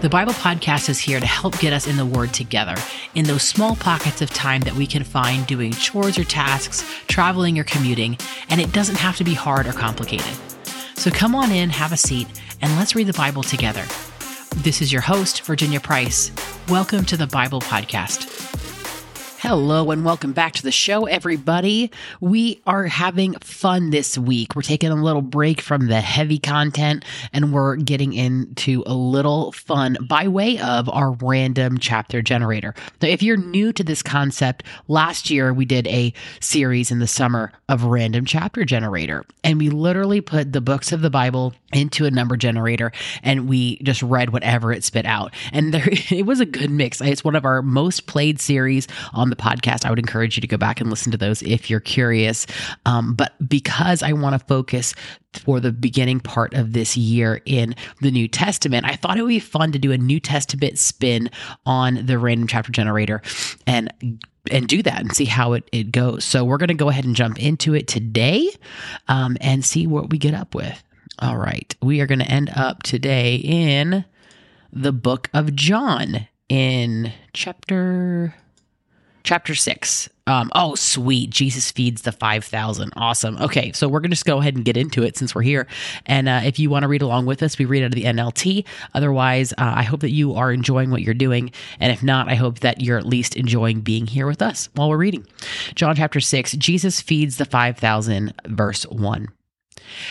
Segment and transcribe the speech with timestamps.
[0.00, 2.74] The Bible Podcast is here to help get us in the Word together
[3.14, 7.58] in those small pockets of time that we can find doing chores or tasks, traveling
[7.58, 8.16] or commuting,
[8.48, 10.34] and it doesn't have to be hard or complicated.
[10.94, 12.28] So come on in, have a seat,
[12.62, 13.84] and let's read the Bible together.
[14.56, 16.32] This is your host, Virginia Price.
[16.70, 18.39] Welcome to the Bible Podcast.
[19.42, 21.90] Hello and welcome back to the show, everybody.
[22.20, 24.54] We are having fun this week.
[24.54, 29.52] We're taking a little break from the heavy content and we're getting into a little
[29.52, 32.74] fun by way of our random chapter generator.
[33.00, 37.06] Now, if you're new to this concept, last year we did a series in the
[37.06, 42.04] summer of random chapter generator and we literally put the books of the Bible into
[42.04, 45.32] a number generator and we just read whatever it spit out.
[45.50, 47.00] And there, it was a good mix.
[47.00, 49.84] It's one of our most played series on the podcast.
[49.84, 52.46] I would encourage you to go back and listen to those if you're curious.
[52.86, 54.94] Um, but because I want to focus
[55.32, 59.28] for the beginning part of this year in the New Testament, I thought it would
[59.28, 61.30] be fun to do a New Testament spin
[61.66, 63.22] on the random chapter generator
[63.66, 63.92] and
[64.50, 66.24] and do that and see how it, it goes.
[66.24, 68.50] So we're going to go ahead and jump into it today
[69.06, 70.82] um, and see what we get up with.
[71.18, 71.74] All right.
[71.82, 74.04] We are going to end up today in
[74.72, 78.34] the book of John in chapter
[79.22, 81.30] chapter 6 um, oh sweet.
[81.30, 83.36] Jesus feeds the 5000 awesome.
[83.38, 85.66] Okay so we're gonna just go ahead and get into it since we're here.
[86.06, 88.04] And uh, if you want to read along with us we read out of the
[88.04, 91.50] nlt otherwise uh, i hope that you are enjoying what you're doing.
[91.80, 94.88] And if not i hope that you're at least enjoying being here with us while
[94.88, 95.26] we're reading.
[95.74, 99.28] John chapter 6 jesus feeds the 5000 verse 1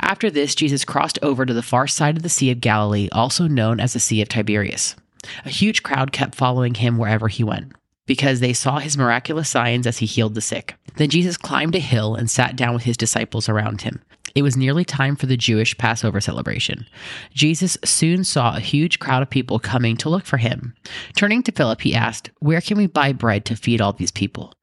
[0.00, 3.46] after this, Jesus crossed over to the far side of the Sea of Galilee, also
[3.46, 4.96] known as the Sea of Tiberias.
[5.44, 7.72] A huge crowd kept following him wherever he went
[8.10, 10.74] because they saw his miraculous signs as he healed the sick.
[10.96, 14.02] Then Jesus climbed a hill and sat down with his disciples around him.
[14.34, 16.86] It was nearly time for the Jewish Passover celebration.
[17.34, 20.74] Jesus soon saw a huge crowd of people coming to look for him.
[21.14, 24.54] Turning to Philip, he asked, Where can we buy bread to feed all these people?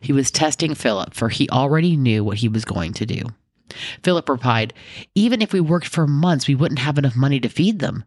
[0.00, 3.20] He was testing Philip, for he already knew what he was going to do.
[4.02, 4.72] Philip replied,
[5.14, 8.02] Even if we worked for months, we wouldn't have enough money to feed them.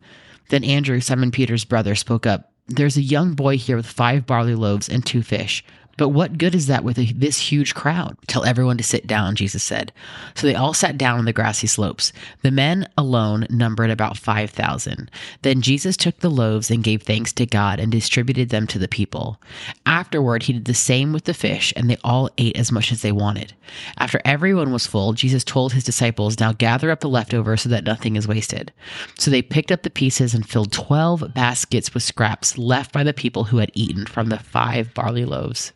[0.49, 2.51] Then Andrew, Simon Peter's brother, spoke up.
[2.67, 5.63] There's a young boy here with five barley loaves and two fish.
[5.97, 8.17] But what good is that with a, this huge crowd?
[8.27, 9.91] Tell everyone to sit down, Jesus said.
[10.35, 12.13] So they all sat down on the grassy slopes.
[12.43, 15.09] The men alone numbered about 5,000.
[15.41, 18.87] Then Jesus took the loaves and gave thanks to God and distributed them to the
[18.87, 19.41] people.
[19.87, 23.01] Afterward, he did the same with the fish, and they all ate as much as
[23.01, 23.53] they wanted.
[23.97, 27.83] After everyone was full, Jesus told his disciples, Now gather up the leftovers so that
[27.83, 28.71] nothing is wasted.
[29.17, 33.13] So they picked up the pieces and filled 12 baskets with scraps left by the
[33.13, 35.73] people who had eaten from the five barley loaves.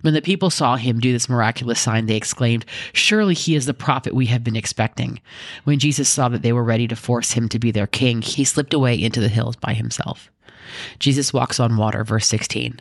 [0.00, 3.74] When the people saw him do this miraculous sign, they exclaimed, Surely he is the
[3.74, 5.20] prophet we have been expecting.
[5.64, 8.44] When Jesus saw that they were ready to force him to be their king, he
[8.44, 10.30] slipped away into the hills by himself.
[10.98, 12.80] Jesus walks on water, verse 16.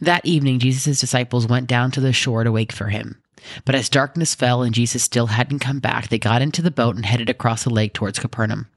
[0.00, 3.20] That evening, Jesus' disciples went down to the shore to wait for him.
[3.64, 6.96] But as darkness fell and Jesus still hadn't come back, they got into the boat
[6.96, 8.68] and headed across the lake towards Capernaum.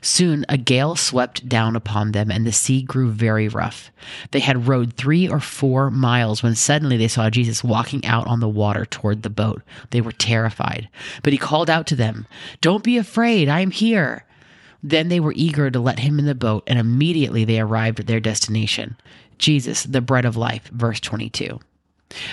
[0.00, 3.90] Soon a gale swept down upon them, and the sea grew very rough.
[4.30, 8.40] They had rowed three or four miles when suddenly they saw Jesus walking out on
[8.40, 9.62] the water toward the boat.
[9.90, 10.88] They were terrified.
[11.22, 12.26] But he called out to them,
[12.60, 14.24] Don't be afraid, I am here.
[14.82, 18.06] Then they were eager to let him in the boat, and immediately they arrived at
[18.06, 18.96] their destination
[19.38, 21.60] Jesus, the bread of life, verse 22.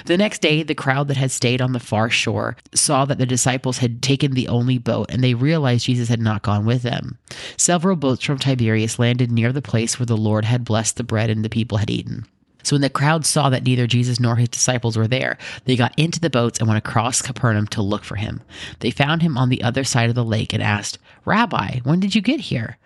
[0.06, 3.26] The next day, the crowd that had stayed on the far shore saw that the
[3.26, 7.18] disciples had taken the only boat, and they realized Jesus had not gone with them.
[7.58, 11.30] Several boats from Tiberias landed near the place where the Lord had blessed the bread
[11.30, 12.26] and the people had eaten.
[12.64, 15.94] So when the crowd saw that neither Jesus nor his disciples were there, they got
[15.98, 18.42] into the boats and went across Capernaum to look for him.
[18.80, 22.16] They found him on the other side of the lake and asked, Rabbi, when did
[22.16, 22.78] you get here?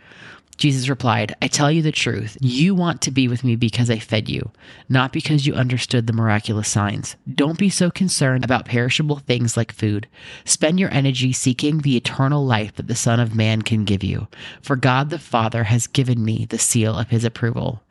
[0.57, 2.35] Jesus replied, I tell you the truth.
[2.41, 4.51] You want to be with me because I fed you,
[4.89, 7.15] not because you understood the miraculous signs.
[7.31, 10.07] Don't be so concerned about perishable things like food.
[10.45, 14.27] Spend your energy seeking the eternal life that the Son of Man can give you.
[14.61, 17.83] For God the Father has given me the seal of his approval.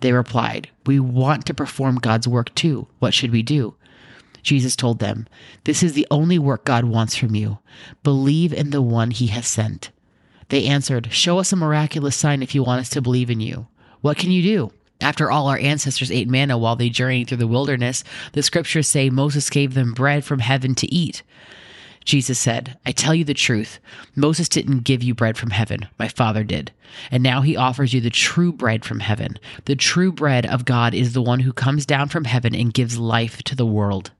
[0.00, 2.88] They replied, We want to perform God's work too.
[2.98, 3.74] What should we do?
[4.42, 5.26] Jesus told them,
[5.64, 7.58] This is the only work God wants from you.
[8.02, 9.90] Believe in the one he has sent.
[10.48, 13.66] They answered, Show us a miraculous sign if you want us to believe in you.
[14.00, 14.72] What can you do?
[15.00, 18.02] After all, our ancestors ate manna while they journeyed through the wilderness.
[18.32, 21.22] The scriptures say Moses gave them bread from heaven to eat.
[22.04, 23.80] Jesus said, I tell you the truth.
[24.14, 25.88] Moses didn't give you bread from heaven.
[25.98, 26.70] My Father did.
[27.10, 29.38] And now he offers you the true bread from heaven.
[29.64, 32.96] The true bread of God is the one who comes down from heaven and gives
[32.96, 34.12] life to the world.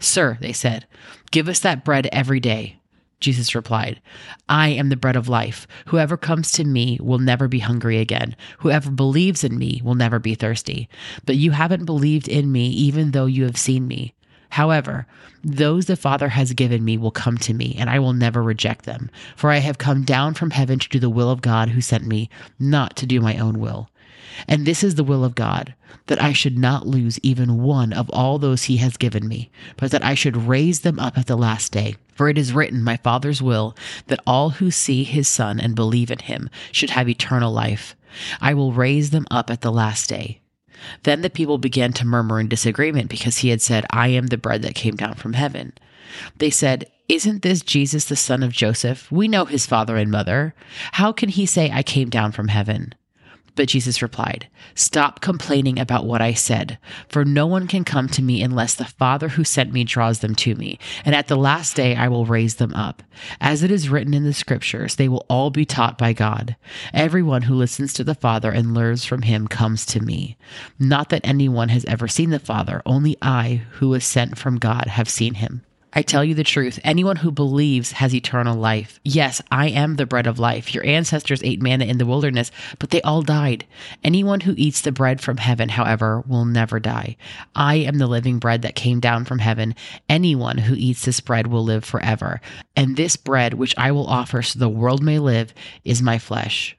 [0.00, 0.86] Sir, they said,
[1.30, 2.78] give us that bread every day.
[3.20, 4.00] Jesus replied,
[4.48, 5.66] I am the bread of life.
[5.86, 8.36] Whoever comes to me will never be hungry again.
[8.58, 10.88] Whoever believes in me will never be thirsty.
[11.26, 14.14] But you haven't believed in me, even though you have seen me.
[14.50, 15.06] However,
[15.44, 18.84] those the Father has given me will come to me, and I will never reject
[18.84, 19.10] them.
[19.36, 22.06] For I have come down from heaven to do the will of God who sent
[22.06, 23.90] me, not to do my own will.
[24.46, 25.74] And this is the will of God,
[26.06, 29.90] that I should not lose even one of all those he has given me, but
[29.90, 31.96] that I should raise them up at the last day.
[32.14, 33.76] For it is written, My Father's will,
[34.08, 37.94] that all who see his Son and believe in him should have eternal life.
[38.40, 40.40] I will raise them up at the last day.
[41.02, 44.38] Then the people began to murmur in disagreement because he had said, I am the
[44.38, 45.72] bread that came down from heaven.
[46.36, 49.10] They said, Isn't this Jesus the son of Joseph?
[49.10, 50.54] We know his father and mother.
[50.92, 52.94] How can he say, I came down from heaven?
[53.58, 54.46] But Jesus replied,
[54.76, 56.78] Stop complaining about what I said,
[57.08, 60.36] for no one can come to me unless the Father who sent me draws them
[60.36, 63.02] to me, and at the last day I will raise them up.
[63.40, 66.54] As it is written in the scriptures, they will all be taught by God.
[66.94, 70.36] Everyone who listens to the Father and learns from him comes to me.
[70.78, 74.86] Not that anyone has ever seen the Father, only I, who was sent from God,
[74.86, 75.62] have seen him.
[75.92, 76.78] I tell you the truth.
[76.84, 79.00] Anyone who believes has eternal life.
[79.04, 80.74] Yes, I am the bread of life.
[80.74, 83.66] Your ancestors ate manna in the wilderness, but they all died.
[84.04, 87.16] Anyone who eats the bread from heaven, however, will never die.
[87.54, 89.74] I am the living bread that came down from heaven.
[90.08, 92.42] Anyone who eats this bread will live forever.
[92.76, 95.54] And this bread, which I will offer so the world may live,
[95.84, 96.76] is my flesh.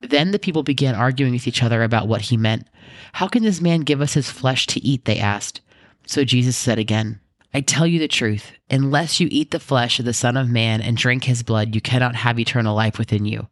[0.00, 2.68] Then the people began arguing with each other about what he meant.
[3.14, 5.06] How can this man give us his flesh to eat?
[5.06, 5.60] They asked.
[6.06, 7.20] So Jesus said again,
[7.56, 10.80] I tell you the truth, unless you eat the flesh of the Son of Man
[10.80, 13.46] and drink his blood, you cannot have eternal life within you.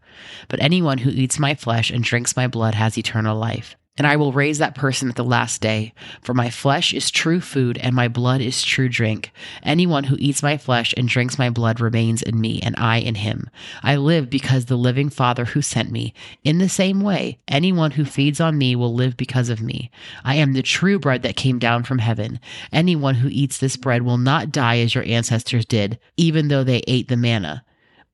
[0.49, 4.17] But anyone who eats my flesh and drinks my blood has eternal life and I
[4.17, 5.93] will raise that person at the last day.
[6.23, 9.31] For my flesh is true food, and my blood is true drink.
[9.63, 13.17] Anyone who eats my flesh and drinks my blood remains in me, and I in
[13.17, 13.51] him.
[13.83, 16.15] I live because the living Father who sent me.
[16.43, 19.91] In the same way, anyone who feeds on me will live because of me.
[20.25, 22.41] I am the true bread that came down from heaven.
[22.73, 26.83] Anyone who eats this bread will not die as your ancestors did, even though they
[26.87, 27.63] ate the manna,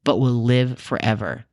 [0.02, 1.44] but will live forever.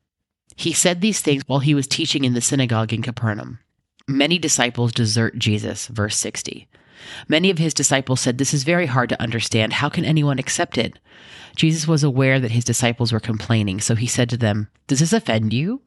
[0.56, 3.60] He said these things while he was teaching in the synagogue in Capernaum.
[4.08, 6.68] Many disciples desert Jesus, verse 60.
[7.28, 9.74] Many of his disciples said, This is very hard to understand.
[9.74, 11.00] How can anyone accept it?
[11.56, 15.12] Jesus was aware that his disciples were complaining, so he said to them, Does this
[15.12, 15.82] offend you?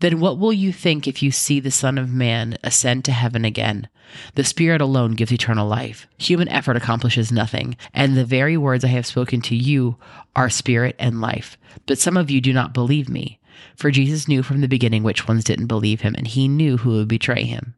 [0.00, 3.46] Then what will you think if you see the Son of Man ascend to heaven
[3.46, 3.88] again?
[4.34, 6.06] The Spirit alone gives eternal life.
[6.18, 9.96] Human effort accomplishes nothing, and the very words I have spoken to you
[10.34, 11.56] are spirit and life.
[11.86, 13.38] But some of you do not believe me.
[13.76, 16.90] For Jesus knew from the beginning which ones didn't believe him, and he knew who
[16.90, 17.74] would betray him.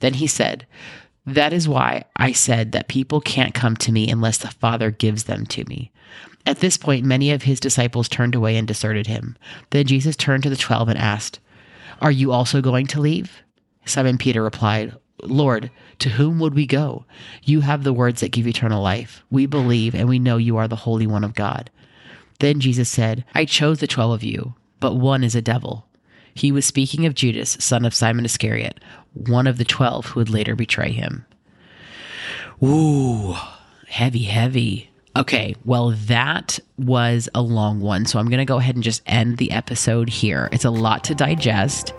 [0.00, 0.66] Then he said,
[1.26, 5.24] That is why I said that people can't come to me unless the Father gives
[5.24, 5.92] them to me.
[6.46, 9.36] At this point, many of his disciples turned away and deserted him.
[9.70, 11.40] Then Jesus turned to the twelve and asked,
[12.00, 13.42] Are you also going to leave?
[13.84, 17.04] Simon Peter replied, Lord, to whom would we go?
[17.42, 19.24] You have the words that give eternal life.
[19.30, 21.70] We believe and we know you are the Holy One of God.
[22.38, 25.86] Then Jesus said, I chose the twelve of you but one is a devil.
[26.34, 28.80] He was speaking of Judas, son of Simon Iscariot,
[29.12, 31.26] one of the twelve who would later betray him.
[32.62, 33.34] Ooh,
[33.86, 34.90] heavy, heavy.
[35.16, 38.06] Okay, well, that was a long one.
[38.06, 40.48] So I'm going to go ahead and just end the episode here.
[40.52, 41.92] It's a lot to digest.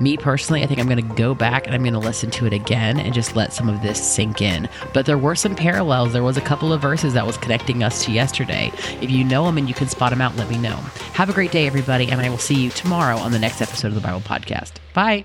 [0.00, 2.46] Me personally, I think I'm going to go back and I'm going to listen to
[2.46, 4.68] it again and just let some of this sink in.
[4.92, 6.12] But there were some parallels.
[6.12, 8.72] There was a couple of verses that was connecting us to yesterday.
[9.00, 10.76] If you know them and you can spot them out, let me know.
[11.14, 13.88] Have a great day, everybody, and I will see you tomorrow on the next episode
[13.88, 14.72] of the Bible Podcast.
[14.94, 15.24] Bye.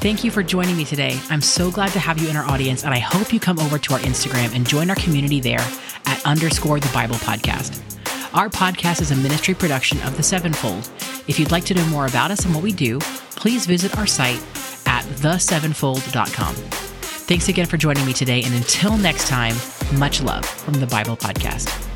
[0.00, 1.20] Thank you for joining me today.
[1.28, 3.78] I'm so glad to have you in our audience, and I hope you come over
[3.78, 5.60] to our Instagram and join our community there
[6.06, 7.89] at underscore the Bible Podcast.
[8.32, 10.88] Our podcast is a ministry production of the Sevenfold.
[11.26, 13.00] If you'd like to know more about us and what we do,
[13.34, 14.40] please visit our site
[14.86, 16.54] at thesevenfold.com.
[16.54, 19.56] Thanks again for joining me today, and until next time,
[19.94, 21.89] much love from the Bible Podcast.